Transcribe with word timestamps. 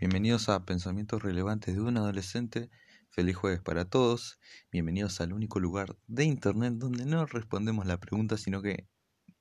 Bienvenidos 0.00 0.48
a 0.48 0.64
Pensamientos 0.64 1.24
Relevantes 1.24 1.74
de 1.74 1.80
un 1.80 1.96
Adolescente. 1.96 2.70
Feliz 3.10 3.34
jueves 3.34 3.60
para 3.60 3.84
todos. 3.84 4.38
Bienvenidos 4.70 5.20
al 5.20 5.32
único 5.32 5.58
lugar 5.58 5.96
de 6.06 6.22
Internet 6.22 6.74
donde 6.76 7.04
no 7.04 7.26
respondemos 7.26 7.84
la 7.84 7.98
pregunta, 7.98 8.36
sino 8.36 8.62
que 8.62 8.86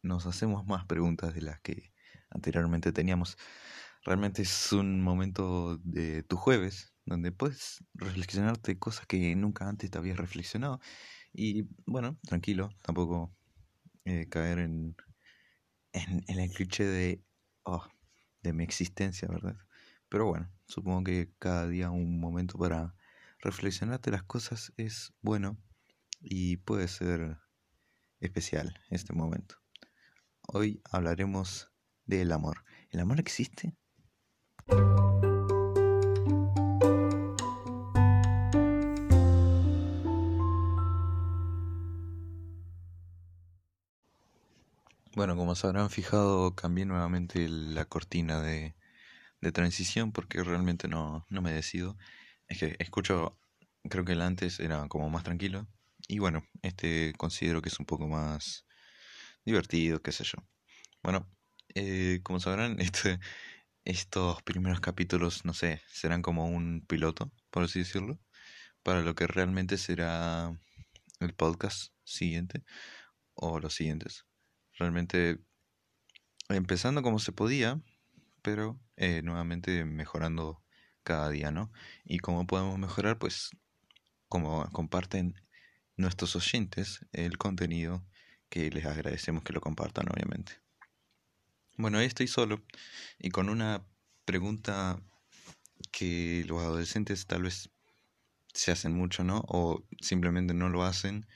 nos 0.01 0.25
hacemos 0.25 0.65
más 0.65 0.83
preguntas 0.85 1.35
de 1.35 1.43
las 1.43 1.61
que 1.61 1.93
anteriormente 2.31 2.91
teníamos. 2.91 3.37
Realmente 4.03 4.41
es 4.41 4.71
un 4.71 5.03
momento 5.03 5.77
de 5.83 6.23
tu 6.23 6.37
jueves 6.37 6.91
donde 7.05 7.31
puedes 7.31 7.83
reflexionarte 7.93 8.79
cosas 8.79 9.05
que 9.05 9.35
nunca 9.35 9.69
antes 9.69 9.91
te 9.91 9.99
habías 9.99 10.17
reflexionado. 10.17 10.79
Y 11.33 11.67
bueno, 11.85 12.17
tranquilo, 12.23 12.71
tampoco 12.81 13.31
eh, 14.05 14.27
caer 14.27 14.57
en, 14.57 14.95
en, 15.93 16.39
el 16.39 16.49
cliché 16.49 16.83
de, 16.83 17.23
oh, 17.61 17.85
de 18.41 18.53
mi 18.53 18.63
existencia, 18.63 19.27
¿verdad? 19.27 19.55
Pero 20.09 20.25
bueno, 20.25 20.49
supongo 20.65 21.03
que 21.03 21.33
cada 21.37 21.67
día 21.67 21.89
un 21.91 22.19
momento 22.19 22.57
para 22.57 22.95
reflexionarte 23.39 24.11
las 24.11 24.23
cosas 24.23 24.73
es 24.77 25.13
bueno 25.21 25.57
y 26.21 26.57
puede 26.57 26.87
ser 26.87 27.37
especial 28.19 28.79
este 28.89 29.13
momento. 29.13 29.55
Hoy 30.47 30.81
hablaremos 30.91 31.71
del 32.05 32.31
amor. 32.31 32.63
¿El 32.89 33.01
amor 33.01 33.19
existe? 33.19 33.75
Bueno, 45.15 45.35
como 45.35 45.55
se 45.55 45.67
habrán 45.67 45.89
fijado, 45.89 46.55
cambié 46.55 46.85
nuevamente 46.85 47.49
la 47.49 47.85
cortina 47.85 48.39
de, 48.39 48.75
de 49.41 49.51
transición 49.51 50.11
porque 50.11 50.43
realmente 50.43 50.87
no, 50.87 51.25
no 51.29 51.41
me 51.41 51.51
decido. 51.51 51.97
Es 52.47 52.59
que 52.59 52.75
escucho, 52.79 53.39
creo 53.89 54.05
que 54.05 54.13
el 54.13 54.21
antes 54.21 54.59
era 54.59 54.87
como 54.87 55.09
más 55.09 55.23
tranquilo. 55.23 55.67
Y 56.07 56.19
bueno, 56.19 56.43
este 56.61 57.13
considero 57.17 57.61
que 57.61 57.69
es 57.69 57.79
un 57.79 57.85
poco 57.85 58.07
más 58.07 58.65
divertido, 59.45 60.01
qué 60.01 60.11
sé 60.11 60.23
yo. 60.23 60.37
Bueno, 61.03 61.29
eh, 61.75 62.21
como 62.23 62.39
sabrán, 62.39 62.79
este, 62.81 63.19
estos 63.85 64.41
primeros 64.43 64.81
capítulos, 64.81 65.45
no 65.45 65.53
sé, 65.53 65.81
serán 65.87 66.21
como 66.21 66.45
un 66.47 66.85
piloto, 66.87 67.31
por 67.51 67.63
así 67.63 67.79
decirlo, 67.79 68.19
para 68.83 69.01
lo 69.01 69.15
que 69.15 69.27
realmente 69.27 69.77
será 69.77 70.57
el 71.19 71.33
podcast 71.33 71.93
siguiente 72.03 72.63
o 73.35 73.59
los 73.59 73.75
siguientes. 73.75 74.25
Realmente, 74.77 75.39
empezando 76.49 77.01
como 77.01 77.19
se 77.19 77.31
podía, 77.31 77.81
pero 78.47 78.79
eh, 78.95 79.21
nuevamente 79.23 79.83
mejorando 79.83 80.63
cada 81.03 81.29
día, 81.29 81.51
¿no? 81.51 81.69
Y 82.05 82.19
cómo 82.19 82.47
podemos 82.47 82.79
mejorar, 82.79 83.19
pues 83.19 83.49
como 84.29 84.65
comparten 84.71 85.35
nuestros 85.97 86.33
oyentes 86.37 87.05
el 87.11 87.37
contenido, 87.37 88.05
que 88.47 88.69
les 88.69 88.85
agradecemos 88.85 89.43
que 89.43 89.51
lo 89.51 89.59
compartan, 89.59 90.07
obviamente. 90.09 90.61
Bueno, 91.75 91.97
hoy 91.97 92.05
estoy 92.05 92.27
solo 92.27 92.63
y 93.19 93.31
con 93.31 93.49
una 93.49 93.85
pregunta 94.23 94.97
que 95.91 96.45
los 96.47 96.63
adolescentes 96.63 97.27
tal 97.27 97.43
vez 97.43 97.69
se 98.53 98.71
hacen 98.71 98.93
mucho, 98.93 99.25
¿no? 99.25 99.43
O 99.49 99.83
simplemente 99.99 100.53
no 100.53 100.69
lo 100.69 100.83
hacen 100.83 101.27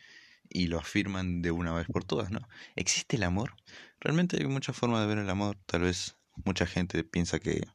y 0.48 0.68
lo 0.68 0.80
afirman 0.80 1.42
de 1.42 1.52
una 1.52 1.74
vez 1.74 1.88
por 1.88 2.06
todas, 2.06 2.32
¿no? 2.32 2.48
¿Existe 2.78 3.18
el 3.18 3.24
amor? 3.24 3.58
Realmente 4.00 4.38
hay 4.38 4.48
muchas 4.48 4.78
formas 4.78 5.02
de 5.02 5.08
ver 5.08 5.18
el 5.18 5.30
amor, 5.30 5.58
tal 5.66 5.82
vez 5.82 6.16
Mucha 6.46 6.66
gente 6.66 7.04
piensa 7.04 7.40
que 7.40 7.68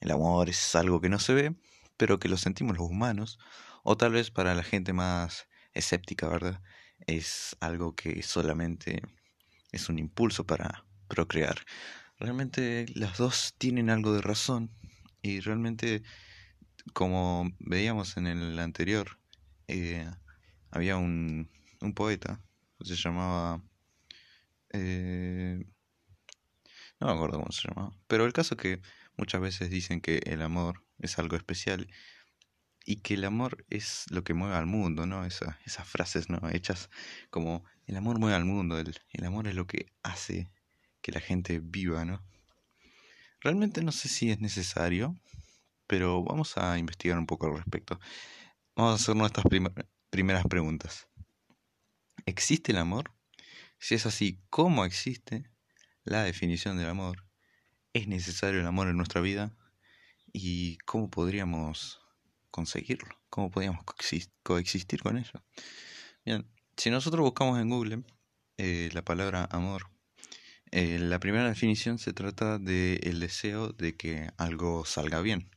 el 0.00 0.10
amor 0.10 0.48
es 0.48 0.74
algo 0.74 1.00
que 1.00 1.08
no 1.08 1.18
se 1.18 1.34
ve, 1.34 1.56
pero 1.96 2.18
que 2.18 2.28
lo 2.28 2.36
sentimos 2.36 2.76
los 2.76 2.88
humanos, 2.88 3.38
o 3.82 3.96
tal 3.96 4.12
vez 4.12 4.30
para 4.30 4.54
la 4.54 4.62
gente 4.62 4.92
más 4.92 5.48
escéptica, 5.72 6.28
¿verdad? 6.28 6.62
Es 7.06 7.56
algo 7.60 7.94
que 7.94 8.22
solamente 8.22 9.02
es 9.72 9.88
un 9.88 9.98
impulso 9.98 10.46
para 10.46 10.84
procrear. 11.08 11.64
Realmente 12.18 12.86
las 12.94 13.18
dos 13.18 13.54
tienen 13.58 13.90
algo 13.90 14.12
de 14.12 14.22
razón 14.22 14.70
y 15.22 15.40
realmente 15.40 16.02
como 16.92 17.50
veíamos 17.58 18.16
en 18.16 18.26
el 18.26 18.58
anterior, 18.58 19.18
eh, 19.68 20.10
había 20.70 20.96
un, 20.96 21.50
un 21.80 21.94
poeta, 21.94 22.40
se 22.80 22.96
llamaba 22.96 23.62
eh, 24.70 25.64
no 27.00 27.06
me 27.08 27.12
acuerdo 27.12 27.38
cómo 27.38 27.52
se 27.52 27.68
llamaba. 27.68 27.96
Pero 28.06 28.24
el 28.24 28.32
caso 28.32 28.54
es 28.54 28.60
que 28.60 28.80
muchas 29.16 29.40
veces 29.40 29.70
dicen 29.70 30.00
que 30.00 30.18
el 30.26 30.42
amor 30.42 30.84
es 30.98 31.18
algo 31.18 31.36
especial 31.36 31.88
y 32.86 32.96
que 32.96 33.14
el 33.14 33.24
amor 33.24 33.64
es 33.70 34.04
lo 34.10 34.24
que 34.24 34.34
mueve 34.34 34.54
al 34.54 34.66
mundo, 34.66 35.06
¿no? 35.06 35.24
Esa, 35.24 35.58
esas 35.64 35.88
frases, 35.88 36.28
¿no? 36.28 36.40
Hechas 36.50 36.90
como 37.30 37.64
el 37.86 37.96
amor 37.96 38.18
mueve 38.18 38.36
al 38.36 38.44
mundo, 38.44 38.78
el, 38.78 38.94
el 39.10 39.24
amor 39.24 39.48
es 39.48 39.54
lo 39.54 39.66
que 39.66 39.92
hace 40.02 40.50
que 41.00 41.12
la 41.12 41.20
gente 41.20 41.60
viva, 41.60 42.04
¿no? 42.04 42.24
Realmente 43.40 43.82
no 43.82 43.92
sé 43.92 44.08
si 44.08 44.30
es 44.30 44.40
necesario, 44.40 45.14
pero 45.86 46.22
vamos 46.24 46.56
a 46.56 46.78
investigar 46.78 47.18
un 47.18 47.26
poco 47.26 47.46
al 47.46 47.56
respecto. 47.56 48.00
Vamos 48.74 48.92
a 48.92 49.02
hacer 49.02 49.16
nuestras 49.16 49.44
primeras 50.10 50.46
preguntas. 50.46 51.08
¿Existe 52.26 52.72
el 52.72 52.78
amor? 52.78 53.12
Si 53.78 53.94
es 53.94 54.06
así, 54.06 54.40
¿cómo 54.48 54.84
existe? 54.86 55.50
La 56.04 56.22
definición 56.22 56.76
del 56.76 56.88
amor. 56.88 57.24
¿Es 57.92 58.08
necesario 58.08 58.60
el 58.60 58.66
amor 58.66 58.88
en 58.88 58.96
nuestra 58.96 59.20
vida? 59.20 59.56
¿Y 60.32 60.78
cómo 60.78 61.10
podríamos 61.10 62.00
conseguirlo? 62.50 63.16
¿Cómo 63.30 63.50
podríamos 63.50 63.84
coexistir 64.42 65.02
con 65.02 65.16
ello? 65.16 65.42
Bien, 66.24 66.46
si 66.76 66.90
nosotros 66.90 67.22
buscamos 67.22 67.58
en 67.60 67.68
Google 67.68 68.02
eh, 68.58 68.90
la 68.92 69.02
palabra 69.02 69.48
amor, 69.50 69.90
eh, 70.70 70.98
la 70.98 71.20
primera 71.20 71.48
definición 71.48 71.98
se 71.98 72.12
trata 72.12 72.58
del 72.58 73.00
el 73.02 73.20
deseo 73.20 73.68
de 73.72 73.96
que 73.96 74.30
algo 74.36 74.84
salga 74.84 75.20
bien. 75.20 75.50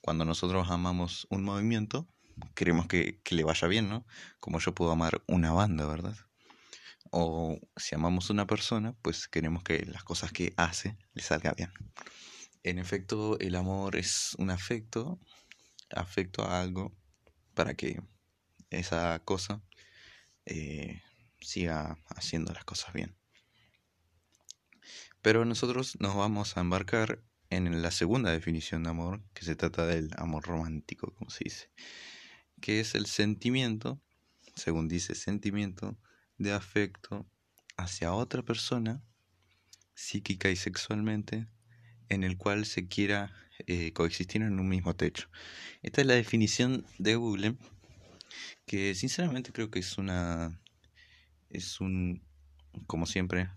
Cuando 0.00 0.24
nosotros 0.24 0.70
amamos 0.70 1.26
un 1.30 1.44
movimiento, 1.44 2.08
queremos 2.54 2.86
que, 2.86 3.20
que 3.22 3.34
le 3.34 3.44
vaya 3.44 3.68
bien, 3.68 3.88
¿no? 3.88 4.06
Como 4.40 4.58
yo 4.58 4.74
puedo 4.74 4.92
amar 4.92 5.22
una 5.26 5.52
banda, 5.52 5.86
¿verdad? 5.86 6.16
O 7.12 7.58
si 7.76 7.94
amamos 7.94 8.28
a 8.28 8.32
una 8.32 8.46
persona, 8.46 8.96
pues 9.02 9.28
queremos 9.28 9.62
que 9.62 9.84
las 9.84 10.02
cosas 10.02 10.32
que 10.32 10.54
hace 10.56 10.96
le 11.12 11.22
salga 11.22 11.52
bien. 11.52 11.70
En 12.62 12.78
efecto, 12.78 13.38
el 13.38 13.54
amor 13.54 13.96
es 13.96 14.34
un 14.38 14.50
afecto, 14.50 15.20
afecto 15.90 16.42
a 16.42 16.62
algo 16.62 16.96
para 17.54 17.74
que 17.74 18.00
esa 18.70 19.18
cosa 19.20 19.62
eh, 20.46 21.02
siga 21.38 21.98
haciendo 22.08 22.52
las 22.54 22.64
cosas 22.64 22.94
bien. 22.94 23.14
Pero 25.20 25.44
nosotros 25.44 26.00
nos 26.00 26.16
vamos 26.16 26.56
a 26.56 26.62
embarcar 26.62 27.22
en 27.50 27.82
la 27.82 27.90
segunda 27.90 28.30
definición 28.30 28.84
de 28.84 28.90
amor, 28.90 29.22
que 29.34 29.44
se 29.44 29.54
trata 29.54 29.84
del 29.84 30.10
amor 30.16 30.44
romántico, 30.44 31.12
como 31.14 31.30
se 31.30 31.44
dice, 31.44 31.70
que 32.62 32.80
es 32.80 32.94
el 32.94 33.04
sentimiento, 33.04 34.00
según 34.56 34.88
dice 34.88 35.14
sentimiento, 35.14 35.98
de 36.42 36.52
afecto 36.52 37.26
hacia 37.76 38.12
otra 38.12 38.42
persona, 38.42 39.02
psíquica 39.94 40.50
y 40.50 40.56
sexualmente, 40.56 41.46
en 42.08 42.24
el 42.24 42.36
cual 42.36 42.66
se 42.66 42.88
quiera 42.88 43.32
eh, 43.66 43.92
coexistir 43.92 44.42
en 44.42 44.58
un 44.58 44.68
mismo 44.68 44.94
techo. 44.94 45.28
Esta 45.82 46.00
es 46.00 46.06
la 46.06 46.14
definición 46.14 46.86
de 46.98 47.16
Google, 47.16 47.56
que 48.66 48.94
sinceramente 48.94 49.52
creo 49.52 49.70
que 49.70 49.78
es 49.78 49.98
una... 49.98 50.60
es 51.50 51.80
un... 51.80 52.22
como 52.86 53.06
siempre, 53.06 53.48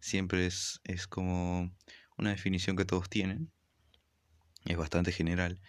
siempre 0.00 0.46
es, 0.46 0.80
es 0.84 1.06
como 1.06 1.74
una 2.18 2.30
definición 2.30 2.76
que 2.76 2.84
todos 2.84 3.08
tienen, 3.08 3.50
es 4.64 4.76
bastante 4.76 5.12
general, 5.12 5.60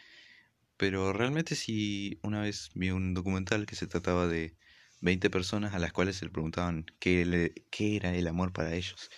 pero 0.78 1.14
realmente 1.14 1.56
si 1.56 2.20
una 2.24 2.42
vez 2.42 2.70
vi 2.76 2.92
un 2.92 3.14
documental 3.14 3.66
que 3.66 3.76
se 3.76 3.88
trataba 3.88 4.28
de 4.28 4.56
20 5.04 5.30
personas 5.30 5.74
a 5.74 5.80
las 5.80 5.92
cuales 5.92 6.16
se 6.16 6.26
le 6.26 6.32
preguntaban 6.32 6.86
qué, 7.00 7.54
qué 7.70 7.98
era 7.98 8.16
el 8.16 8.26
amor 8.26 8.54
para 8.54 8.74
ellos. 8.74 9.10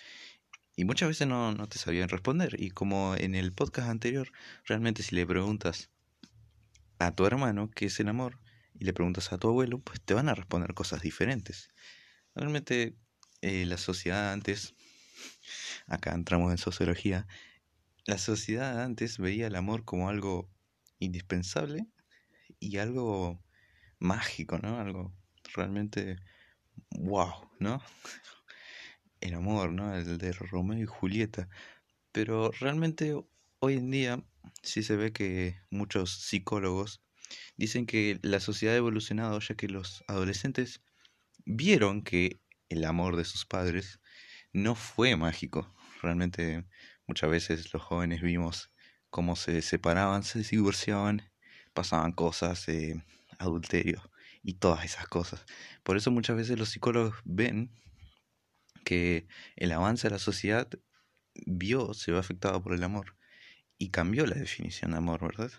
Y 0.74 0.84
muchas 0.84 1.08
veces 1.08 1.28
no, 1.28 1.52
no 1.52 1.68
te 1.68 1.78
sabían 1.78 2.08
responder. 2.08 2.60
Y 2.60 2.70
como 2.70 3.14
en 3.16 3.36
el 3.36 3.52
podcast 3.52 3.88
anterior, 3.88 4.32
realmente 4.64 5.04
si 5.04 5.14
le 5.14 5.24
preguntas 5.24 5.90
a 6.98 7.14
tu 7.14 7.24
hermano 7.24 7.70
qué 7.70 7.86
es 7.86 8.00
el 8.00 8.08
amor 8.08 8.40
y 8.74 8.84
le 8.84 8.92
preguntas 8.92 9.32
a 9.32 9.38
tu 9.38 9.48
abuelo, 9.48 9.78
pues 9.78 10.00
te 10.00 10.12
van 10.12 10.28
a 10.28 10.34
responder 10.34 10.74
cosas 10.74 11.02
diferentes. 11.02 11.70
Realmente 12.34 12.96
eh, 13.40 13.64
la 13.64 13.78
sociedad 13.78 14.32
antes, 14.32 14.74
acá 15.86 16.14
entramos 16.14 16.50
en 16.50 16.58
sociología, 16.58 17.28
la 18.06 18.18
sociedad 18.18 18.82
antes 18.82 19.18
veía 19.18 19.46
el 19.46 19.54
amor 19.54 19.84
como 19.84 20.08
algo 20.08 20.50
indispensable 20.98 21.86
y 22.58 22.78
algo 22.78 23.40
mágico, 24.00 24.58
¿no? 24.58 24.80
Algo 24.80 25.14
realmente, 25.56 26.18
wow, 26.90 27.32
¿no? 27.58 27.82
El 29.20 29.34
amor, 29.34 29.72
¿no? 29.72 29.94
El 29.94 30.18
de 30.18 30.32
Romeo 30.32 30.78
y 30.78 30.86
Julieta. 30.86 31.48
Pero 32.12 32.50
realmente 32.60 33.14
hoy 33.58 33.74
en 33.74 33.90
día 33.90 34.24
sí 34.62 34.82
se 34.82 34.96
ve 34.96 35.12
que 35.12 35.58
muchos 35.70 36.12
psicólogos 36.22 37.02
dicen 37.56 37.86
que 37.86 38.18
la 38.22 38.40
sociedad 38.40 38.74
ha 38.74 38.78
evolucionado 38.78 39.40
ya 39.40 39.54
que 39.56 39.68
los 39.68 40.04
adolescentes 40.06 40.82
vieron 41.44 42.02
que 42.02 42.40
el 42.68 42.84
amor 42.84 43.16
de 43.16 43.24
sus 43.24 43.46
padres 43.46 44.00
no 44.52 44.74
fue 44.74 45.16
mágico. 45.16 45.74
Realmente 46.02 46.66
muchas 47.06 47.30
veces 47.30 47.72
los 47.72 47.82
jóvenes 47.82 48.20
vimos 48.22 48.70
cómo 49.10 49.34
se 49.34 49.62
separaban, 49.62 50.22
se 50.22 50.42
divorciaban, 50.42 51.22
pasaban 51.74 52.12
cosas, 52.12 52.68
eh, 52.68 53.02
adulterio 53.38 54.10
y 54.46 54.54
todas 54.54 54.84
esas 54.84 55.08
cosas. 55.08 55.44
Por 55.82 55.96
eso 55.96 56.12
muchas 56.12 56.36
veces 56.36 56.56
los 56.56 56.68
psicólogos 56.68 57.16
ven 57.24 57.72
que 58.84 59.26
el 59.56 59.72
avance 59.72 60.06
de 60.06 60.12
la 60.12 60.20
sociedad 60.20 60.68
vio, 61.46 61.94
se 61.94 62.12
ve 62.12 62.18
afectado 62.18 62.62
por 62.62 62.72
el 62.72 62.84
amor 62.84 63.16
y 63.76 63.90
cambió 63.90 64.24
la 64.24 64.36
definición 64.36 64.92
de 64.92 64.98
amor, 64.98 65.20
¿verdad? 65.20 65.50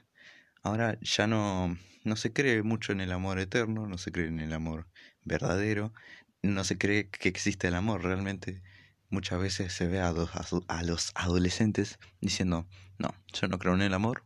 Ahora 0.63 0.97
ya 1.01 1.27
no, 1.27 1.77
no 2.05 2.15
se 2.15 2.31
cree 2.31 2.63
mucho 2.63 2.93
en 2.93 3.01
el 3.01 3.11
amor 3.11 3.39
eterno, 3.39 3.87
no 3.87 3.97
se 3.97 4.13
cree 4.13 4.27
en 4.27 4.39
el 4.39 4.53
amor 4.53 4.87
verdadero, 5.21 5.93
no 6.41 6.63
se 6.63 6.77
cree 6.77 7.09
que 7.09 7.27
existe 7.27 7.67
el 7.67 7.75
amor. 7.75 8.05
Realmente 8.05 8.63
muchas 9.09 9.41
veces 9.41 9.73
se 9.73 9.87
ve 9.87 9.99
a 9.99 10.13
los, 10.13 10.29
a 10.33 10.83
los 10.83 11.11
adolescentes 11.13 11.99
diciendo, 12.21 12.69
no, 12.99 13.13
yo 13.33 13.49
no 13.49 13.59
creo 13.59 13.75
en 13.75 13.81
el 13.81 13.93
amor. 13.93 14.25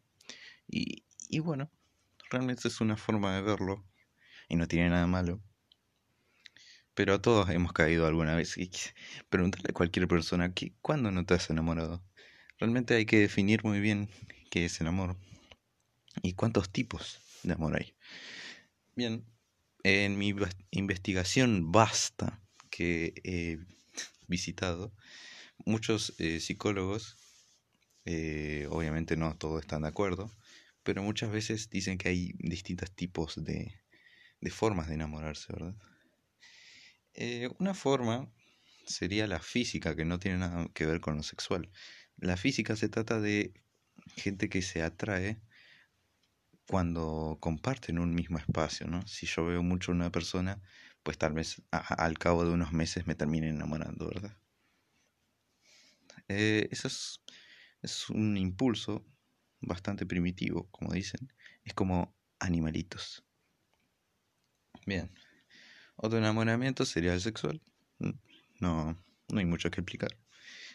Y, 0.67 1.03
y 1.29 1.39
bueno, 1.39 1.71
realmente 2.29 2.67
es 2.67 2.79
una 2.79 2.95
forma 2.95 3.33
de 3.35 3.41
verlo 3.41 3.90
y 4.51 4.57
no 4.57 4.68
tiene 4.68 4.89
nada 4.89 5.07
malo. 5.07 5.42
Pero 6.94 7.21
todos 7.21 7.50
hemos 7.50 7.71
caído 7.71 8.06
alguna 8.06 8.36
vez. 8.36 8.57
Y 8.57 8.69
preguntarle 9.30 9.68
a 9.69 9.74
cualquier 9.74 10.09
persona, 10.09 10.53
¿cuándo 10.81 11.09
no 11.09 11.25
te 11.25 11.36
has 11.36 11.50
enamorado? 11.50 12.03
Realmente 12.59 12.95
hay 12.95 13.06
que 13.06 13.18
definir 13.18 13.63
muy 13.63 13.80
bien 13.80 14.09
qué 14.50 14.65
es 14.65 14.81
el 14.81 14.88
amor 14.88 15.15
y 16.21 16.33
cuántos 16.33 16.69
tipos 16.69 17.21
de 17.44 17.53
amor 17.53 17.77
hay. 17.77 17.95
Bien, 18.94 19.24
en 19.83 20.18
mi 20.18 20.36
investigación 20.71 21.71
vasta 21.71 22.44
que 22.69 23.13
he 23.24 23.57
visitado, 24.27 24.94
muchos 25.65 26.13
eh, 26.18 26.42
psicólogos, 26.42 27.15
eh, 28.03 28.68
obviamente 28.69 29.15
no 29.15 29.38
todos 29.38 29.62
están 29.62 29.83
de 29.83 29.88
acuerdo, 29.88 30.30
pero 30.83 31.03
muchas 31.03 31.31
veces 31.31 31.69
dicen 31.69 31.98
que 31.98 32.09
hay 32.09 32.33
distintos 32.39 32.92
tipos 32.92 33.42
de, 33.42 33.80
de 34.41 34.51
formas 34.51 34.88
de 34.88 34.95
enamorarse, 34.95 35.53
¿verdad? 35.53 35.75
Eh, 37.13 37.49
una 37.59 37.73
forma 37.73 38.31
sería 38.85 39.27
la 39.27 39.39
física, 39.39 39.95
que 39.95 40.05
no 40.05 40.19
tiene 40.19 40.39
nada 40.39 40.67
que 40.73 40.85
ver 40.85 40.99
con 40.99 41.17
lo 41.17 41.23
sexual. 41.23 41.69
La 42.17 42.38
física 42.38 42.75
se 42.75 42.89
trata 42.89 43.19
de 43.19 43.53
gente 44.15 44.49
que 44.49 44.61
se 44.61 44.83
atrae 44.83 45.41
cuando 46.67 47.38
comparten 47.39 47.99
un 47.99 48.15
mismo 48.15 48.38
espacio, 48.38 48.88
¿no? 48.88 49.05
Si 49.07 49.25
yo 49.27 49.45
veo 49.45 49.61
mucho 49.63 49.91
a 49.91 49.95
una 49.95 50.11
persona, 50.11 50.61
pues 51.03 51.17
tal 51.17 51.33
vez 51.33 51.61
al 51.71 52.17
cabo 52.17 52.45
de 52.45 52.51
unos 52.51 52.71
meses 52.71 53.07
me 53.07 53.15
termine 53.15 53.49
enamorando, 53.49 54.07
¿verdad? 54.07 54.38
Eh, 56.27 56.67
eso 56.71 56.88
es, 56.88 57.21
es 57.81 58.09
un 58.09 58.38
impulso 58.38 59.05
bastante 59.59 60.05
primitivo, 60.05 60.69
como 60.71 60.93
dicen. 60.93 61.33
Es 61.63 61.73
como 61.73 62.15
animalitos. 62.39 63.23
Bien. 64.91 65.09
Otro 65.95 66.17
enamoramiento 66.17 66.83
sería 66.83 67.13
el 67.13 67.21
sexual. 67.21 67.61
No, 68.59 69.01
no 69.29 69.39
hay 69.39 69.45
mucho 69.45 69.71
que 69.71 69.79
explicar. 69.79 70.17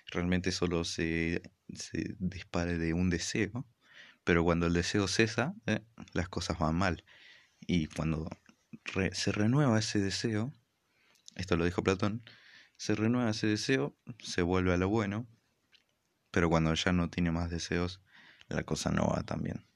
Realmente 0.06 0.52
solo 0.52 0.84
se, 0.84 1.42
se 1.74 2.16
de 2.18 2.94
un 2.94 3.10
deseo, 3.10 3.66
pero 4.24 4.42
cuando 4.42 4.68
el 4.68 4.72
deseo 4.72 5.06
cesa, 5.06 5.54
eh, 5.66 5.80
las 6.14 6.30
cosas 6.30 6.58
van 6.58 6.76
mal. 6.76 7.04
Y 7.60 7.88
cuando 7.88 8.26
se 9.12 9.32
renueva 9.32 9.78
ese 9.78 9.98
deseo, 9.98 10.50
esto 11.34 11.58
lo 11.58 11.66
dijo 11.66 11.82
Platón, 11.82 12.22
se 12.78 12.94
renueva 12.94 13.28
ese 13.28 13.48
deseo, 13.48 13.94
se 14.22 14.40
vuelve 14.40 14.72
a 14.72 14.78
lo 14.78 14.88
bueno, 14.88 15.26
pero 16.30 16.48
cuando 16.48 16.72
ya 16.72 16.92
no 16.92 17.10
tiene 17.10 17.32
más 17.32 17.50
deseos, 17.50 18.00
la 18.48 18.62
cosa 18.62 18.90
no 18.92 19.08
va 19.08 19.22
tan 19.24 19.42
bien. 19.42 19.66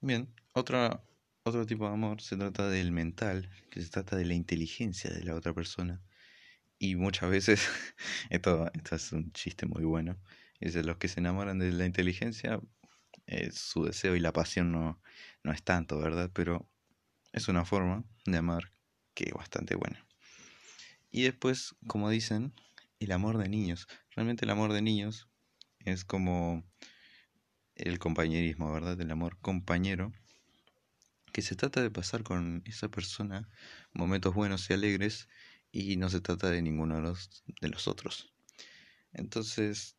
Bien, 0.00 0.34
otra, 0.54 1.04
otro 1.48 1.66
tipo 1.66 1.86
de 1.86 1.94
amor 1.94 2.20
se 2.20 2.36
trata 2.36 2.68
del 2.68 2.92
mental, 2.92 3.50
que 3.70 3.82
se 3.82 3.88
trata 3.90 4.16
de 4.16 4.24
la 4.24 4.34
inteligencia 4.34 5.10
de 5.10 5.24
la 5.24 5.34
otra 5.34 5.52
persona. 5.54 6.02
Y 6.78 6.96
muchas 6.96 7.30
veces, 7.30 7.60
esto, 8.30 8.70
esto 8.74 8.96
es 8.96 9.12
un 9.12 9.32
chiste 9.32 9.66
muy 9.66 9.84
bueno, 9.84 10.18
es 10.60 10.74
de 10.74 10.84
los 10.84 10.98
que 10.98 11.08
se 11.08 11.20
enamoran 11.20 11.58
de 11.58 11.72
la 11.72 11.86
inteligencia, 11.86 12.60
eh, 13.26 13.50
su 13.52 13.84
deseo 13.84 14.16
y 14.16 14.20
la 14.20 14.32
pasión 14.32 14.72
no, 14.72 15.00
no 15.42 15.52
es 15.52 15.62
tanto, 15.62 15.98
¿verdad? 15.98 16.30
Pero 16.32 16.68
es 17.32 17.48
una 17.48 17.64
forma 17.64 18.04
de 18.26 18.38
amar 18.38 18.72
que 19.14 19.24
es 19.24 19.34
bastante 19.34 19.74
buena. 19.74 20.06
Y 21.10 21.22
después, 21.22 21.74
como 21.86 22.10
dicen, 22.10 22.52
el 23.00 23.12
amor 23.12 23.38
de 23.38 23.48
niños. 23.48 23.88
Realmente 24.14 24.44
el 24.44 24.50
amor 24.50 24.72
de 24.72 24.82
niños 24.82 25.28
es 25.80 26.04
como 26.04 26.64
el 27.74 27.98
compañerismo, 27.98 28.72
¿verdad? 28.72 29.00
El 29.00 29.10
amor 29.10 29.38
compañero 29.40 30.12
que 31.38 31.42
se 31.42 31.54
trata 31.54 31.80
de 31.80 31.92
pasar 31.92 32.24
con 32.24 32.64
esa 32.66 32.88
persona 32.88 33.48
momentos 33.92 34.34
buenos 34.34 34.68
y 34.68 34.72
alegres 34.72 35.28
y 35.70 35.96
no 35.96 36.10
se 36.10 36.20
trata 36.20 36.50
de 36.50 36.62
ninguno 36.62 36.96
de 36.96 37.02
los, 37.02 37.44
de 37.60 37.68
los 37.68 37.86
otros. 37.86 38.34
Entonces, 39.12 39.96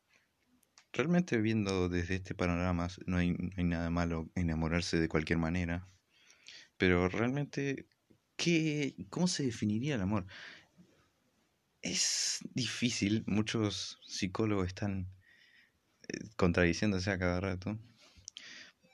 realmente 0.92 1.38
viendo 1.38 1.88
desde 1.88 2.16
este 2.16 2.34
panorama, 2.34 2.88
no 3.06 3.16
hay, 3.16 3.30
no 3.30 3.52
hay 3.56 3.64
nada 3.64 3.88
malo 3.88 4.30
enamorarse 4.34 4.98
de 4.98 5.08
cualquier 5.08 5.38
manera, 5.38 5.88
pero 6.76 7.08
realmente, 7.08 7.86
¿qué, 8.36 8.94
¿cómo 9.08 9.26
se 9.26 9.44
definiría 9.44 9.94
el 9.94 10.02
amor? 10.02 10.26
Es 11.80 12.40
difícil, 12.52 13.24
muchos 13.26 13.98
psicólogos 14.06 14.66
están 14.66 15.10
eh, 16.06 16.18
contradiciéndose 16.36 17.10
a 17.10 17.18
cada 17.18 17.40
rato. 17.40 17.78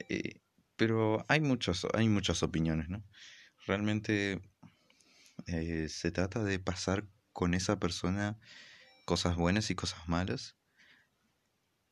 Eh, 0.08 0.45
pero 0.76 1.24
hay, 1.28 1.40
muchos, 1.40 1.86
hay 1.94 2.08
muchas 2.08 2.42
opiniones, 2.42 2.88
¿no? 2.88 3.04
Realmente 3.66 4.40
eh, 5.46 5.88
se 5.88 6.10
trata 6.10 6.44
de 6.44 6.58
pasar 6.58 7.06
con 7.32 7.54
esa 7.54 7.78
persona 7.78 8.38
cosas 9.04 9.36
buenas 9.36 9.70
y 9.70 9.74
cosas 9.74 10.08
malas. 10.08 10.56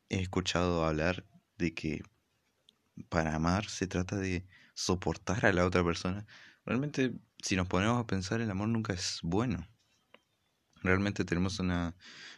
He 0.08 0.20
escuchado 0.20 0.84
hablar 0.84 1.26
de 1.58 1.74
que 1.74 2.02
para 3.08 3.34
amar 3.34 3.66
se 3.66 3.86
trata 3.86 4.16
de 4.16 4.46
soportar 4.74 5.46
a 5.46 5.52
la 5.52 5.64
otra 5.64 5.84
persona. 5.84 6.26
Realmente, 6.64 7.14
si 7.42 7.56
nos 7.56 7.68
ponemos 7.68 8.00
a 8.00 8.06
pensar, 8.06 8.40
el 8.40 8.50
amor 8.50 8.68
nunca 8.68 8.92
es 8.92 9.20
bueno. 9.22 9.66
Realmente 10.82 11.24
tenemos 11.24 11.58
una 11.60 11.96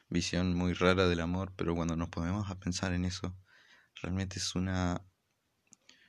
visión 0.08 0.54
muy 0.54 0.72
rara 0.72 1.08
del 1.08 1.20
amor, 1.20 1.52
pero 1.56 1.74
cuando 1.74 1.96
nos 1.96 2.08
ponemos 2.10 2.50
a 2.50 2.58
pensar 2.58 2.92
en 2.92 3.04
eso, 3.04 3.36
realmente 4.02 4.38
es 4.38 4.54
una 4.54 5.02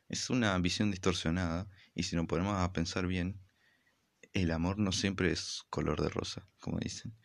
es 0.10 0.30
una 0.30 0.58
visión 0.60 0.92
distorsionada 0.92 1.68
y 1.94 2.04
si 2.04 2.16
nos 2.16 2.28
ponemos 2.28 2.56
a 2.56 2.72
pensar 2.72 3.08
bien, 3.08 3.42
el 4.34 4.52
amor 4.52 4.78
no 4.78 4.92
siempre 4.92 5.32
es 5.32 5.64
color 5.70 6.02
de 6.02 6.10
rosa, 6.10 6.48
como 6.60 6.80
dicen. 6.80 7.18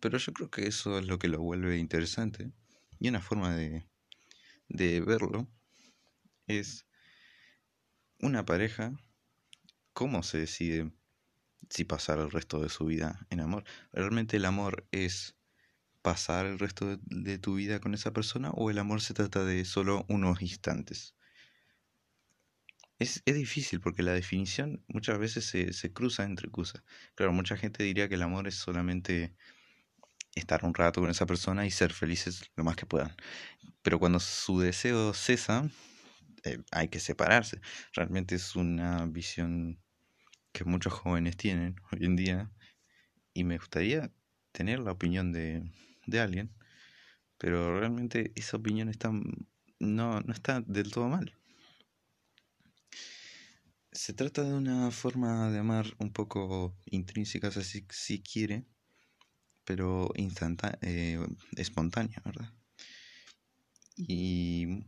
Pero 0.00 0.18
yo 0.18 0.32
creo 0.32 0.50
que 0.50 0.66
eso 0.66 0.98
es 0.98 1.06
lo 1.06 1.18
que 1.18 1.28
lo 1.28 1.40
vuelve 1.40 1.78
interesante 1.78 2.52
y 3.00 3.08
una 3.08 3.20
forma 3.20 3.54
de, 3.54 3.86
de 4.68 5.00
verlo 5.00 5.48
es 6.46 6.86
una 8.20 8.44
pareja, 8.44 8.92
cómo 9.92 10.22
se 10.22 10.38
decide 10.38 10.92
si 11.70 11.84
pasar 11.84 12.18
el 12.18 12.30
resto 12.30 12.60
de 12.60 12.68
su 12.68 12.84
vida 12.84 13.26
en 13.30 13.40
amor. 13.40 13.64
¿Realmente 13.92 14.36
el 14.36 14.44
amor 14.44 14.86
es 14.92 15.36
pasar 16.02 16.46
el 16.46 16.58
resto 16.58 16.86
de, 16.86 16.98
de 17.06 17.38
tu 17.38 17.54
vida 17.54 17.80
con 17.80 17.94
esa 17.94 18.12
persona 18.12 18.50
o 18.50 18.70
el 18.70 18.78
amor 18.78 19.00
se 19.00 19.14
trata 19.14 19.44
de 19.44 19.64
solo 19.64 20.04
unos 20.08 20.42
instantes? 20.42 21.14
Es, 22.98 23.22
es 23.26 23.34
difícil 23.34 23.80
porque 23.80 24.02
la 24.02 24.12
definición 24.12 24.84
muchas 24.88 25.18
veces 25.18 25.44
se, 25.44 25.72
se 25.72 25.92
cruza 25.92 26.24
entre 26.24 26.50
cosas. 26.50 26.82
Claro, 27.14 27.32
mucha 27.32 27.56
gente 27.56 27.82
diría 27.84 28.08
que 28.08 28.14
el 28.16 28.22
amor 28.22 28.46
es 28.48 28.54
solamente 28.56 29.34
estar 30.34 30.64
un 30.64 30.74
rato 30.74 31.00
con 31.00 31.10
esa 31.10 31.26
persona 31.26 31.66
y 31.66 31.70
ser 31.70 31.92
felices 31.92 32.50
lo 32.56 32.64
más 32.64 32.76
que 32.76 32.86
puedan. 32.86 33.14
Pero 33.82 33.98
cuando 33.98 34.20
su 34.20 34.60
deseo 34.60 35.14
cesa, 35.14 35.70
eh, 36.44 36.58
hay 36.72 36.88
que 36.88 37.00
separarse. 37.00 37.60
Realmente 37.94 38.36
es 38.36 38.56
una 38.56 39.06
visión 39.06 39.80
que 40.52 40.64
muchos 40.64 40.92
jóvenes 40.94 41.36
tienen 41.36 41.76
hoy 41.92 42.06
en 42.06 42.16
día 42.16 42.52
y 43.34 43.44
me 43.44 43.58
gustaría 43.58 44.12
tener 44.52 44.80
la 44.80 44.92
opinión 44.92 45.32
de, 45.32 45.70
de 46.06 46.20
alguien, 46.20 46.52
pero 47.38 47.78
realmente 47.80 48.32
esa 48.36 48.56
opinión 48.58 48.88
está, 48.88 49.10
no, 49.80 50.20
no 50.20 50.32
está 50.32 50.62
del 50.62 50.90
todo 50.92 51.08
mal. 51.08 51.34
Se 53.94 54.12
trata 54.12 54.42
de 54.42 54.52
una 54.52 54.90
forma 54.90 55.50
de 55.52 55.58
amar 55.60 55.86
un 55.98 56.12
poco 56.12 56.76
intrínseca, 56.86 57.52
si, 57.52 57.86
si 57.90 58.20
quiere, 58.20 58.66
pero 59.64 60.10
instantánea, 60.16 60.78
eh, 60.82 61.24
espontánea, 61.56 62.20
¿verdad? 62.24 62.52
Y 63.96 64.84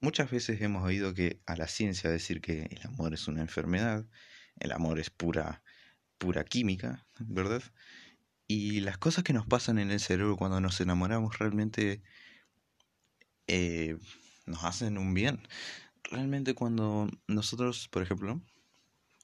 muchas 0.00 0.30
veces 0.30 0.62
hemos 0.62 0.82
oído 0.84 1.12
que 1.12 1.42
a 1.44 1.54
la 1.54 1.68
ciencia 1.68 2.08
decir 2.08 2.40
que 2.40 2.62
el 2.70 2.80
amor 2.86 3.12
es 3.12 3.28
una 3.28 3.42
enfermedad, 3.42 4.06
el 4.58 4.72
amor 4.72 4.98
es 4.98 5.10
pura, 5.10 5.62
pura 6.16 6.42
química, 6.44 7.06
¿verdad? 7.18 7.62
Y 8.46 8.80
las 8.80 8.96
cosas 8.96 9.22
que 9.22 9.34
nos 9.34 9.46
pasan 9.46 9.78
en 9.78 9.90
el 9.90 10.00
cerebro 10.00 10.38
cuando 10.38 10.62
nos 10.62 10.80
enamoramos 10.80 11.38
realmente 11.38 12.02
eh, 13.46 13.98
nos 14.46 14.64
hacen 14.64 14.96
un 14.96 15.12
bien. 15.12 15.46
Realmente 16.04 16.54
cuando 16.54 17.08
nosotros, 17.26 17.88
por 17.88 18.02
ejemplo, 18.02 18.40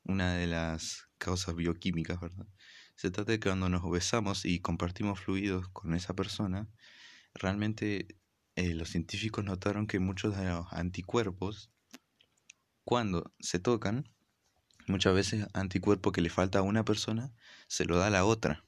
una 0.05 0.35
de 0.35 0.47
las 0.47 1.09
causas 1.19 1.55
bioquímicas, 1.55 2.21
¿verdad? 2.21 2.47
Se 2.95 3.11
trata 3.11 3.33
de 3.33 3.41
que 3.41 3.49
cuando 3.49 3.69
nos 3.69 3.89
besamos 3.91 4.45
y 4.45 4.61
compartimos 4.61 5.21
fluidos 5.21 5.69
con 5.69 5.95
esa 5.95 6.15
persona, 6.15 6.69
realmente 7.35 8.07
eh, 8.55 8.75
los 8.75 8.89
científicos 8.91 9.45
notaron 9.45 9.87
que 9.87 9.99
muchos 9.99 10.37
de 10.37 10.47
los 10.47 10.67
anticuerpos, 10.73 11.71
cuando 12.85 13.35
se 13.41 13.59
tocan, 13.59 14.09
muchas 14.87 15.15
veces 15.15 15.47
anticuerpo 15.53 16.13
que 16.13 16.23
le 16.23 16.31
falta 16.31 16.61
a 16.61 16.63
una 16.63 16.85
persona, 16.85 17.33
se 17.67 17.85
lo 17.85 17.99
da 17.99 18.07
a 18.07 18.11
la 18.11 18.25
otra. 18.25 18.65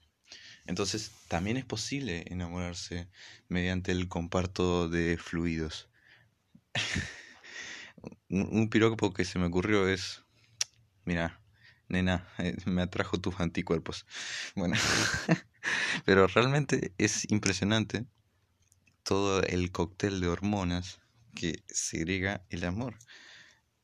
Entonces, 0.66 1.12
también 1.28 1.56
es 1.56 1.64
posible 1.64 2.24
enamorarse 2.26 3.08
mediante 3.48 3.92
el 3.92 4.08
comparto 4.08 4.88
de 4.88 5.16
fluidos. 5.16 5.88
un, 8.28 8.68
piropo 8.70 9.12
que 9.12 9.24
se 9.24 9.38
me 9.38 9.46
ocurrió 9.46 9.88
es, 9.88 10.22
mira, 11.04 11.40
nena, 11.88 12.28
eh, 12.38 12.56
me 12.66 12.82
atrajo 12.82 13.18
tus 13.18 13.38
anticuerpos. 13.40 14.06
Bueno, 14.54 14.76
pero 16.04 16.26
realmente 16.26 16.92
es 16.98 17.30
impresionante 17.30 18.06
todo 19.02 19.42
el 19.42 19.72
cóctel 19.72 20.20
de 20.20 20.28
hormonas 20.28 21.00
que 21.34 21.62
segrega 21.68 22.44
el 22.50 22.64
amor. 22.64 22.98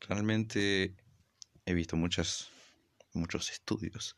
Realmente 0.00 0.94
he 1.66 1.74
visto 1.74 1.96
muchas, 1.96 2.48
muchos 3.12 3.50
estudios 3.50 4.16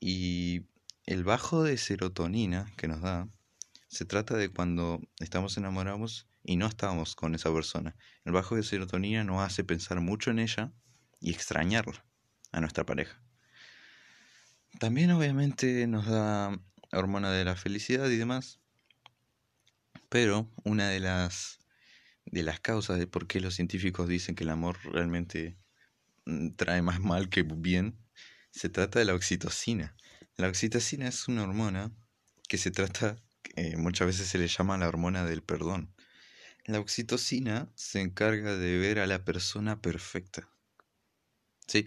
y 0.00 0.66
el 1.04 1.22
bajo 1.24 1.62
de 1.62 1.78
serotonina 1.78 2.72
que 2.76 2.88
nos 2.88 3.00
da 3.00 3.28
se 3.88 4.04
trata 4.04 4.36
de 4.36 4.48
cuando 4.48 5.00
estamos 5.20 5.56
enamorados 5.56 6.26
y 6.46 6.56
no 6.56 6.66
estamos 6.66 7.16
con 7.16 7.34
esa 7.34 7.52
persona. 7.52 7.96
El 8.24 8.32
bajo 8.32 8.54
de 8.54 8.62
serotonina 8.62 9.24
nos 9.24 9.42
hace 9.42 9.64
pensar 9.64 10.00
mucho 10.00 10.30
en 10.30 10.38
ella 10.38 10.72
y 11.20 11.30
extrañarla, 11.30 12.06
a 12.52 12.60
nuestra 12.60 12.86
pareja. 12.86 13.20
También 14.78 15.10
obviamente 15.10 15.86
nos 15.88 16.06
da 16.06 16.56
hormona 16.92 17.32
de 17.32 17.44
la 17.44 17.56
felicidad 17.56 18.08
y 18.08 18.16
demás. 18.16 18.60
Pero 20.08 20.48
una 20.62 20.88
de 20.88 21.00
las 21.00 21.58
de 22.26 22.42
las 22.42 22.60
causas 22.60 22.98
de 22.98 23.06
por 23.06 23.26
qué 23.26 23.40
los 23.40 23.54
científicos 23.54 24.08
dicen 24.08 24.34
que 24.34 24.44
el 24.44 24.50
amor 24.50 24.78
realmente 24.84 25.58
mm, 26.26 26.50
trae 26.56 26.82
más 26.82 27.00
mal 27.00 27.28
que 27.28 27.42
bien 27.42 27.98
se 28.50 28.68
trata 28.68 28.98
de 28.98 29.04
la 29.04 29.14
oxitocina. 29.14 29.96
La 30.36 30.48
oxitocina 30.48 31.08
es 31.08 31.28
una 31.28 31.42
hormona 31.42 31.92
que 32.48 32.58
se 32.58 32.70
trata, 32.70 33.16
eh, 33.56 33.76
muchas 33.76 34.06
veces 34.06 34.28
se 34.28 34.38
le 34.38 34.48
llama 34.48 34.78
la 34.78 34.88
hormona 34.88 35.24
del 35.24 35.42
perdón. 35.42 35.95
La 36.66 36.80
oxitocina 36.80 37.70
se 37.76 38.00
encarga 38.00 38.56
de 38.56 38.76
ver 38.76 38.98
a 38.98 39.06
la 39.06 39.24
persona 39.24 39.80
perfecta. 39.80 40.48
Sí, 41.68 41.86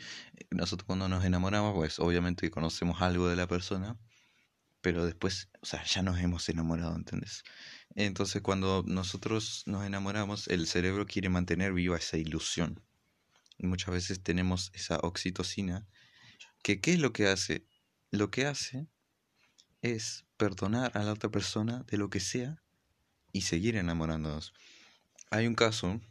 nosotros 0.52 0.86
cuando 0.86 1.10
nos 1.10 1.26
enamoramos, 1.26 1.74
pues 1.76 2.00
obviamente 2.00 2.50
conocemos 2.50 3.02
algo 3.02 3.28
de 3.28 3.36
la 3.36 3.46
persona, 3.46 4.00
pero 4.80 5.06
después, 5.06 5.50
o 5.62 5.66
sea, 5.66 5.84
ya 5.84 6.02
nos 6.02 6.20
hemos 6.20 6.48
enamorado, 6.48 6.96
¿entendés? 6.96 7.44
Entonces 7.96 8.42
cuando 8.42 8.84
nosotros 8.88 9.64
nos 9.66 9.86
enamoramos, 9.86 10.48
el 10.48 10.66
cerebro 10.66 11.06
quiere 11.06 11.28
mantener 11.28 11.74
viva 11.74 11.98
esa 11.98 12.18
ilusión. 12.18 12.82
Muchas 13.58 13.94
veces 13.94 14.24
tenemos 14.24 14.72
esa 14.74 14.98
oxitocina, 15.00 15.86
que 16.64 16.80
¿qué 16.80 16.94
es 16.94 17.00
lo 17.00 17.12
que 17.12 17.28
hace? 17.28 17.66
lo 18.12 18.32
que 18.32 18.46
hace 18.46 18.88
es 19.82 20.26
perdonar 20.38 20.98
a 20.98 21.04
la 21.04 21.14
otra 21.14 21.30
persona 21.30 21.84
de 21.84 21.98
lo 21.98 22.10
que 22.10 22.20
sea 22.20 22.64
y 23.32 23.42
seguir 23.42 23.76
enamorándonos. 23.76 24.54
Hay 25.32 25.48
un 25.48 25.56
caso 25.56 26.02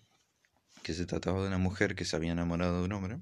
que 0.82 0.94
se 0.94 1.06
trataba 1.06 1.42
de 1.42 1.48
una 1.48 1.58
mujer 1.58 1.94
que 1.94 2.04
se 2.04 2.16
había 2.16 2.32
enamorado 2.32 2.78
de 2.78 2.84
un 2.84 2.92
hombre 2.92 3.20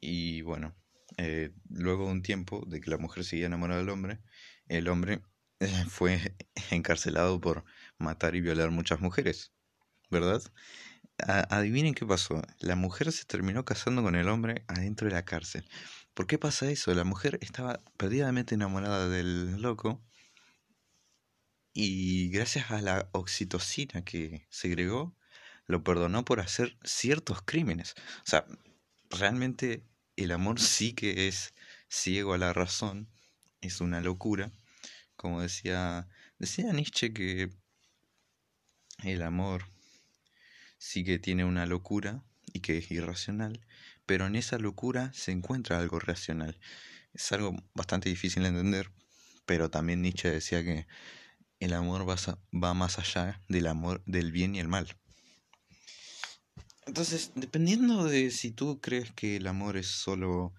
y 0.00 0.42
bueno, 0.42 0.74
eh, 1.16 1.52
luego 1.68 2.06
de 2.06 2.12
un 2.12 2.22
tiempo 2.22 2.64
de 2.66 2.80
que 2.80 2.90
la 2.90 2.98
mujer 2.98 3.24
seguía 3.24 3.46
enamorada 3.46 3.80
del 3.80 3.90
hombre, 3.90 4.20
el 4.68 4.88
hombre 4.88 5.22
fue 5.88 6.36
encarcelado 6.70 7.40
por 7.40 7.64
matar 7.98 8.34
y 8.34 8.40
violar 8.40 8.70
muchas 8.70 9.00
mujeres, 9.00 9.52
¿verdad? 10.10 10.42
adivinen 11.18 11.94
qué 11.94 12.04
pasó. 12.04 12.42
La 12.58 12.74
mujer 12.74 13.12
se 13.12 13.24
terminó 13.24 13.64
casando 13.64 14.02
con 14.02 14.16
el 14.16 14.28
hombre 14.28 14.64
adentro 14.66 15.08
de 15.08 15.14
la 15.14 15.24
cárcel. 15.24 15.64
¿Por 16.14 16.26
qué 16.26 16.38
pasa 16.38 16.68
eso? 16.70 16.92
La 16.94 17.04
mujer 17.04 17.38
estaba 17.42 17.80
perdidamente 17.96 18.54
enamorada 18.54 19.08
del 19.08 19.60
loco 19.62 20.02
y 21.74 22.28
gracias 22.30 22.70
a 22.70 22.80
la 22.80 23.08
oxitocina 23.12 24.04
que 24.04 24.46
segregó, 24.50 25.16
lo 25.66 25.82
perdonó 25.84 26.24
por 26.24 26.40
hacer 26.40 26.76
ciertos 26.84 27.42
crímenes. 27.42 27.94
O 28.18 28.30
sea, 28.30 28.46
realmente 29.10 29.84
el 30.16 30.32
amor 30.32 30.60
sí 30.60 30.92
que 30.92 31.28
es 31.28 31.54
ciego 31.88 32.34
a 32.34 32.38
la 32.38 32.52
razón, 32.52 33.08
es 33.60 33.80
una 33.80 34.00
locura. 34.00 34.52
Como 35.16 35.40
decía, 35.40 36.08
decía 36.38 36.72
Nietzsche 36.72 37.12
que 37.12 37.50
el 39.04 39.22
amor 39.22 39.64
sí 40.78 41.04
que 41.04 41.18
tiene 41.18 41.44
una 41.44 41.66
locura 41.66 42.24
y 42.52 42.60
que 42.60 42.78
es 42.78 42.90
irracional, 42.90 43.64
pero 44.04 44.26
en 44.26 44.36
esa 44.36 44.58
locura 44.58 45.12
se 45.14 45.32
encuentra 45.32 45.78
algo 45.78 46.00
racional. 46.00 46.58
Es 47.14 47.30
algo 47.32 47.56
bastante 47.74 48.08
difícil 48.08 48.42
de 48.42 48.50
entender, 48.50 48.90
pero 49.46 49.70
también 49.70 50.02
Nietzsche 50.02 50.30
decía 50.30 50.62
que 50.64 50.86
el 51.62 51.74
amor 51.74 52.08
va, 52.08 52.74
más 52.74 52.98
allá 52.98 53.40
del 53.48 53.68
amor 53.68 54.02
del 54.04 54.32
bien 54.32 54.56
y 54.56 54.58
el 54.58 54.66
mal. 54.66 54.88
Entonces, 56.86 57.30
dependiendo 57.36 58.04
de 58.04 58.32
si 58.32 58.50
tú 58.50 58.80
crees 58.80 59.12
que 59.12 59.36
el 59.36 59.46
amor 59.46 59.76
es 59.76 59.86
solo 59.86 60.54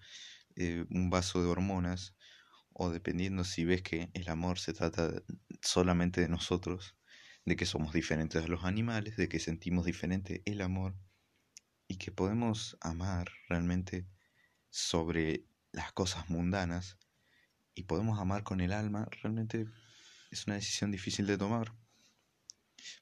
eh, 0.56 0.86
un 0.88 1.10
vaso 1.10 1.42
de 1.42 1.48
hormonas, 1.48 2.14
o 2.72 2.90
dependiendo 2.90 3.44
si 3.44 3.66
ves 3.66 3.82
que 3.82 4.08
el 4.14 4.28
amor 4.30 4.58
se 4.58 4.72
trata 4.72 5.22
solamente 5.60 6.22
de 6.22 6.28
nosotros, 6.30 6.96
de 7.44 7.56
que 7.56 7.66
somos 7.66 7.92
diferentes 7.92 8.42
a 8.42 8.48
los 8.48 8.64
animales, 8.64 9.16
de 9.16 9.28
que 9.28 9.40
sentimos 9.40 9.84
diferente 9.84 10.42
el 10.46 10.62
amor, 10.62 10.96
y 11.86 11.96
que 11.96 12.12
podemos 12.12 12.78
amar 12.80 13.28
realmente 13.50 14.06
sobre 14.70 15.44
las 15.70 15.92
cosas 15.92 16.30
mundanas 16.30 16.98
y 17.74 17.82
podemos 17.82 18.18
amar 18.18 18.42
con 18.42 18.62
el 18.62 18.72
alma, 18.72 19.06
realmente 19.22 19.66
es 20.34 20.46
una 20.46 20.56
decisión 20.56 20.90
difícil 20.90 21.26
de 21.26 21.38
tomar. 21.38 21.72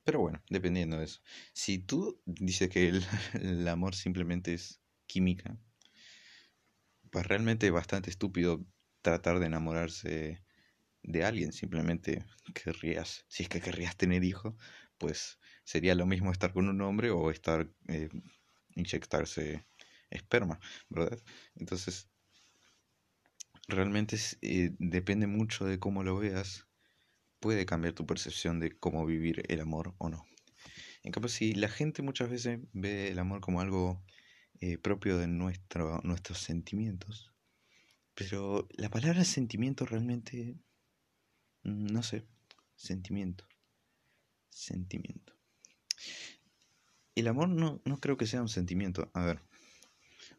Pero 0.05 0.21
bueno, 0.21 0.43
dependiendo 0.49 0.99
de 0.99 1.05
eso. 1.07 1.21
Si 1.55 1.79
tú 1.79 2.21
dices 2.27 2.69
que 2.69 2.89
el, 3.35 3.69
amor 3.69 3.95
simplemente 3.95 4.55
es 4.55 4.81
química, 5.07 5.59
pues 7.11 7.27
realmente 7.27 7.67
es 7.67 7.73
bastante 7.73 8.11
estúpido 8.11 8.65
tratar 9.01 9.39
de 9.39 9.47
enamorarse 9.47 10.45
de 11.03 11.25
alguien. 11.25 11.53
Simplemente 11.53 12.25
querrías, 12.55 13.25
si 13.29 13.45
es 13.45 13.49
que 13.49 13.61
querrías 13.61 13.97
tener 13.97 14.25
hijos, 14.25 14.55
pues 14.99 15.39
sería 15.65 15.95
lo 15.95 16.07
mismo 16.07 16.33
estar 16.33 16.53
con 16.53 16.69
un 16.69 16.81
hombre 16.83 17.11
o 17.11 17.31
estar 17.31 17.69
eh, 17.89 18.09
inyectarse 18.77 19.67
esperma, 20.11 20.61
¿verdad? 20.91 21.19
Entonces, 21.57 22.11
realmente 23.69 24.17
eh, 24.43 24.75
depende 24.79 25.27
mucho 25.27 25.65
de 25.65 25.79
cómo 25.79 26.03
lo 26.03 26.19
veas, 26.19 26.67
puede 27.43 27.67
cambiar 27.67 27.93
tu 27.93 28.07
percepción 28.07 28.61
de 28.61 28.71
cómo 28.71 29.05
vivir 29.05 29.43
el 29.49 29.61
amor 29.61 29.95
o 29.99 30.09
no. 30.09 30.25
En 31.03 31.11
cambio, 31.11 31.29
si 31.29 31.53
la 31.55 31.69
gente 31.69 32.01
muchas 32.01 32.31
veces 32.31 32.61
ve 32.73 33.09
el 33.09 33.19
amor 33.19 33.41
como 33.41 33.61
algo 33.61 34.03
eh, 34.61 34.79
propio 34.79 35.19
de 35.19 35.27
nuestro, 35.27 36.01
nuestros 36.05 36.39
sentimientos, 36.39 37.35
pero 38.15 38.69
la 38.71 38.89
palabra 38.89 39.25
sentimiento 39.25 39.85
realmente, 39.85 40.57
mm, 41.65 41.87
no 41.87 42.05
sé, 42.05 42.25
sentimiento, 42.77 43.45
sentimiento. 44.49 45.35
El 47.17 47.27
amor 47.27 47.49
no, 47.49 47.83
no 47.85 47.99
creo 47.99 48.17
que 48.17 48.27
sea 48.27 48.41
un 48.41 48.49
sentimiento. 48.49 49.11
A 49.15 49.25
ver, 49.25 49.41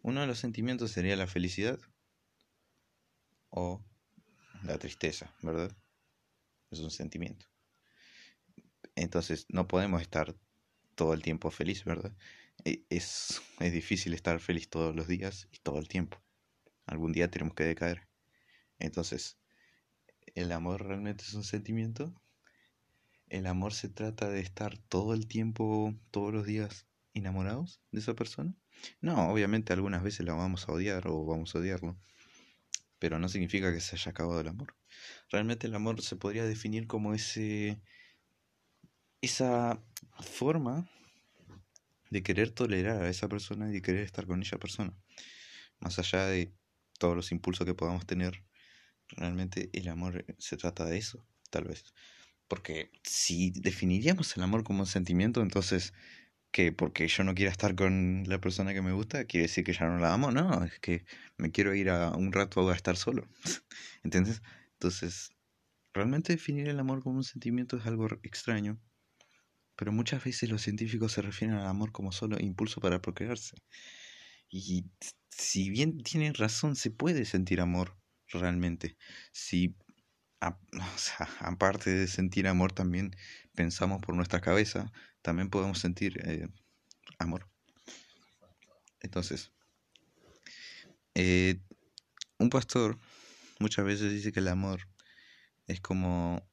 uno 0.03 0.22
de 0.22 0.27
los 0.27 0.39
sentimientos 0.39 0.91
sería 0.91 1.17
la 1.17 1.27
felicidad 1.27 1.79
o 3.50 3.83
la 4.63 4.77
tristeza, 4.77 5.36
¿verdad? 5.41 5.75
Es 6.74 6.80
un 6.80 6.92
sentimiento. 6.92 7.46
Entonces, 8.96 9.46
no 9.50 9.68
podemos 9.68 10.01
estar 10.01 10.36
todo 10.96 11.13
el 11.13 11.22
tiempo 11.22 11.50
feliz, 11.51 11.84
¿verdad? 11.84 12.15
E, 12.65 12.86
es, 12.89 13.42
es 13.60 13.74
difícil 13.74 14.13
estar 14.13 14.39
feliz 14.39 14.70
todos 14.70 14.96
los 14.96 15.08
días 15.08 15.48
y 15.51 15.60
todo 15.60 15.80
el 15.80 15.88
tiempo. 15.88 16.22
Algún 16.86 17.13
día 17.13 17.30
tenemos 17.30 17.56
que 17.56 17.63
decaer. 17.63 18.08
Entonces, 18.80 19.38
¿el 20.36 20.51
amor 20.51 20.86
realmente 20.86 21.24
es 21.24 21.34
un 21.34 21.44
sentimiento? 21.44 22.13
el 23.34 23.48
amor 23.48 23.74
se 23.74 23.89
trata 23.89 24.30
de 24.30 24.42
estar 24.42 24.77
todo 24.77 25.15
el 25.15 25.25
tiempo, 25.25 25.96
todos 26.12 26.32
los 26.32 26.46
días 26.46 26.86
enamorados 27.15 27.82
de 27.92 28.00
esa 28.00 28.13
persona. 28.13 28.56
No, 29.01 29.27
obviamente 29.27 29.74
algunas 29.74 30.03
veces 30.03 30.24
la 30.27 30.36
vamos 30.36 30.70
a 30.70 30.72
odiar 30.72 31.08
o 31.08 31.25
vamos 31.25 31.56
a 31.56 31.58
odiarlo, 31.58 31.98
pero 33.00 33.18
no 33.18 33.27
significa 33.30 33.74
que 33.74 33.80
se 33.80 33.96
haya 33.96 34.12
acabado 34.12 34.39
el 34.39 34.48
amor. 34.50 34.75
Realmente 35.29 35.67
el 35.67 35.75
amor 35.75 36.01
se 36.01 36.15
podría 36.15 36.45
definir 36.45 36.88
como 36.88 37.13
ese 37.13 37.81
esa 39.21 39.81
forma 40.19 40.89
de 42.09 42.21
querer 42.21 42.51
tolerar 42.51 43.01
a 43.03 43.09
esa 43.09 43.29
persona 43.29 43.69
y 43.69 43.73
de 43.73 43.81
querer 43.81 44.01
estar 44.01 44.27
con 44.27 44.41
esa 44.41 44.57
persona. 44.57 44.93
Más 45.79 45.97
allá 45.97 46.25
de 46.27 46.53
todos 47.00 47.15
los 47.15 47.31
impulsos 47.31 47.65
que 47.65 47.73
podamos 47.73 48.05
tener, 48.05 48.43
realmente 49.07 49.69
el 49.73 49.88
amor 49.88 50.25
se 50.38 50.57
trata 50.57 50.85
de 50.85 50.97
eso, 50.97 51.25
tal 51.50 51.63
vez. 51.63 51.85
Porque 52.47 52.91
si 53.03 53.51
definiríamos 53.51 54.35
el 54.35 54.43
amor 54.43 54.63
como 54.63 54.81
un 54.81 54.88
sentimiento, 54.88 55.41
entonces 55.41 55.93
que 56.51 56.71
porque 56.71 57.07
yo 57.07 57.23
no 57.23 57.33
quiera 57.33 57.51
estar 57.51 57.75
con 57.75 58.23
la 58.27 58.39
persona 58.39 58.73
que 58.73 58.81
me 58.81 58.91
gusta, 58.91 59.25
quiere 59.25 59.47
decir 59.47 59.63
que 59.63 59.73
ya 59.73 59.88
no 59.88 59.97
la 59.97 60.13
amo, 60.13 60.31
no, 60.31 60.63
es 60.63 60.79
que 60.79 61.05
me 61.38 61.51
quiero 61.51 61.73
ir 61.73 61.89
a 61.89 62.12
un 62.12 62.31
rato 62.31 62.69
a 62.69 62.75
estar 62.75 62.95
solo. 62.95 63.27
¿Entiendes? 64.03 64.41
Entonces, 64.83 65.29
realmente 65.93 66.33
definir 66.33 66.67
el 66.67 66.77
amor 66.77 67.01
como 67.01 67.15
un 67.15 67.23
sentimiento 67.23 67.77
es 67.77 67.85
algo 67.85 68.05
extraño, 68.21 68.81
pero 69.77 69.93
muchas 69.93 70.21
veces 70.21 70.49
los 70.49 70.61
científicos 70.61 71.13
se 71.13 71.21
refieren 71.21 71.55
al 71.55 71.67
amor 71.67 71.93
como 71.93 72.11
solo 72.11 72.37
impulso 72.37 72.81
para 72.81 73.01
procrearse. 73.01 73.55
Y 74.49 74.83
si 75.29 75.69
bien 75.69 75.99
tienen 75.99 76.33
razón, 76.33 76.75
se 76.75 76.91
puede 76.91 77.23
sentir 77.23 77.61
amor 77.61 77.97
realmente. 78.27 78.97
Si, 79.31 79.77
aparte 81.39 81.89
de 81.89 82.07
sentir 82.09 82.49
amor, 82.49 82.73
también 82.73 83.15
pensamos 83.55 84.01
por 84.01 84.15
nuestra 84.15 84.41
cabeza, 84.41 84.91
también 85.21 85.49
podemos 85.49 85.79
sentir 85.79 86.19
eh, 86.27 86.49
amor. 87.19 87.49
Entonces, 88.99 89.53
eh, 91.15 91.61
un 92.37 92.49
pastor 92.49 92.99
muchas 93.60 93.86
veces 93.86 94.12
dice 94.12 94.31
que 94.31 94.39
el 94.39 94.48
amor 94.48 94.88
es 95.67 95.81
como 95.81 96.48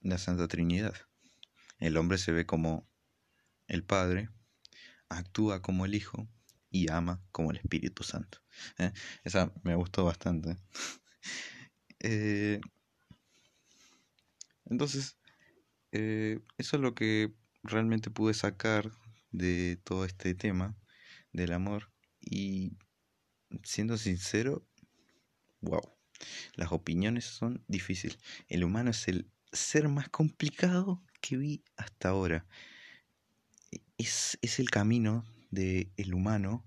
la 0.00 0.18
Santa 0.18 0.48
Trinidad. 0.48 0.94
El 1.78 1.96
hombre 1.96 2.18
se 2.18 2.32
ve 2.32 2.46
como 2.46 2.88
el 3.68 3.84
Padre, 3.84 4.30
actúa 5.08 5.62
como 5.62 5.84
el 5.84 5.94
Hijo 5.94 6.28
y 6.70 6.90
ama 6.90 7.22
como 7.32 7.50
el 7.50 7.58
Espíritu 7.58 8.02
Santo. 8.02 8.38
¿eh? 8.78 8.92
Esa 9.24 9.52
me 9.62 9.74
gustó 9.74 10.04
bastante. 10.04 10.56
Eh, 12.00 12.60
entonces, 14.66 15.16
eh, 15.92 16.40
eso 16.58 16.76
es 16.76 16.82
lo 16.82 16.94
que 16.94 17.34
realmente 17.62 18.10
pude 18.10 18.34
sacar 18.34 18.92
de 19.32 19.80
todo 19.82 20.04
este 20.04 20.34
tema 20.34 20.76
del 21.32 21.52
amor. 21.52 21.90
Y 22.20 22.76
siendo 23.64 23.96
sincero, 23.96 24.68
wow, 25.62 25.95
las 26.54 26.72
opiniones 26.72 27.24
son 27.24 27.64
difíciles. 27.68 28.18
El 28.48 28.64
humano 28.64 28.90
es 28.90 29.08
el 29.08 29.30
ser 29.52 29.88
más 29.88 30.08
complicado 30.08 31.02
que 31.20 31.36
vi 31.36 31.64
hasta 31.76 32.10
ahora. 32.10 32.46
Es, 33.98 34.38
es 34.42 34.58
el 34.58 34.70
camino 34.70 35.24
del 35.50 35.90
el 35.96 36.14
humano 36.14 36.64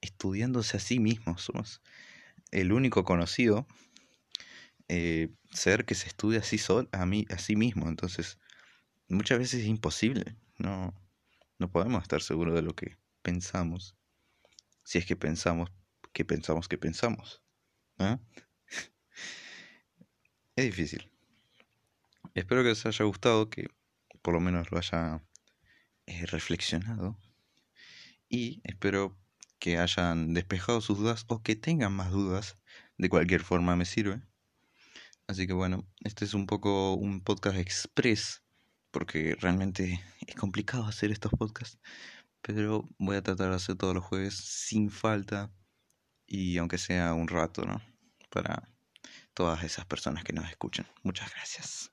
estudiándose 0.00 0.76
a 0.76 0.80
sí 0.80 0.98
mismo. 0.98 1.38
Somos 1.38 1.82
el 2.50 2.72
único 2.72 3.04
conocido 3.04 3.66
eh, 4.88 5.30
ser 5.50 5.84
que 5.84 5.94
se 5.94 6.08
estudia 6.08 6.40
así 6.40 6.58
sol, 6.58 6.88
a, 6.92 7.06
mí, 7.06 7.26
a 7.30 7.38
sí 7.38 7.56
mismo. 7.56 7.88
Entonces, 7.88 8.38
muchas 9.08 9.38
veces 9.38 9.60
es 9.60 9.66
imposible. 9.66 10.36
No, 10.58 10.94
no 11.58 11.70
podemos 11.70 12.02
estar 12.02 12.20
seguros 12.20 12.54
de 12.54 12.62
lo 12.62 12.74
que 12.74 12.98
pensamos. 13.22 13.96
Si 14.84 14.98
es 14.98 15.06
que 15.06 15.16
pensamos 15.16 15.70
que 16.12 16.24
pensamos 16.24 16.68
que 16.68 16.78
pensamos. 16.78 17.42
¿ah? 17.98 18.20
Es 20.62 20.76
difícil. 20.76 21.10
Espero 22.34 22.62
que 22.62 22.70
les 22.70 22.86
haya 22.86 23.04
gustado, 23.04 23.50
que 23.50 23.68
por 24.22 24.34
lo 24.34 24.40
menos 24.40 24.70
lo 24.70 24.78
haya 24.78 25.22
eh, 26.06 26.26
reflexionado. 26.26 27.18
Y 28.28 28.60
espero 28.64 29.18
que 29.58 29.78
hayan 29.78 30.34
despejado 30.34 30.80
sus 30.80 30.98
dudas 30.98 31.24
o 31.28 31.42
que 31.42 31.56
tengan 31.56 31.92
más 31.92 32.10
dudas. 32.10 32.58
De 32.96 33.08
cualquier 33.08 33.42
forma 33.42 33.76
me 33.76 33.84
sirve. 33.84 34.22
Así 35.26 35.46
que 35.46 35.52
bueno, 35.52 35.88
este 36.04 36.24
es 36.24 36.34
un 36.34 36.46
poco 36.46 36.94
un 36.94 37.20
podcast 37.22 37.56
express. 37.58 38.42
Porque 38.90 39.36
realmente 39.40 40.02
es 40.26 40.34
complicado 40.36 40.86
hacer 40.86 41.10
estos 41.10 41.32
podcasts. 41.32 41.80
Pero 42.40 42.88
voy 42.98 43.16
a 43.16 43.22
tratar 43.22 43.50
de 43.50 43.56
hacer 43.56 43.76
todos 43.76 43.94
los 43.94 44.04
jueves 44.04 44.36
sin 44.36 44.90
falta. 44.90 45.52
Y 46.26 46.56
aunque 46.58 46.78
sea 46.78 47.14
un 47.14 47.28
rato, 47.28 47.64
¿no? 47.64 47.82
Para 48.30 48.71
todas 49.34 49.62
esas 49.64 49.84
personas 49.84 50.24
que 50.24 50.32
nos 50.32 50.48
escuchan. 50.48 50.86
Muchas 51.02 51.30
gracias. 51.32 51.90